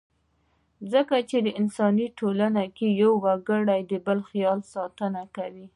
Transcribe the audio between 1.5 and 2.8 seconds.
انساني ټولنه